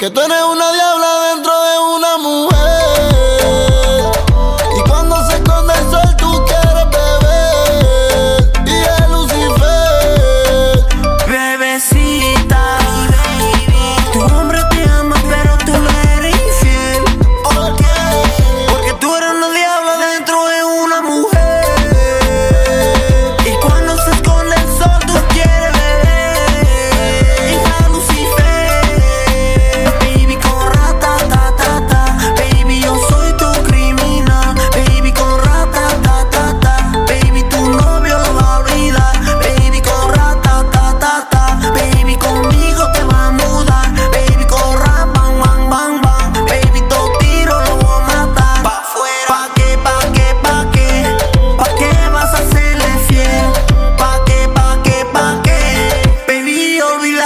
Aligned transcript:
que 0.00 0.08
tú 0.08 0.22
eres 0.22 0.39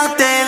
quédate 0.00 0.39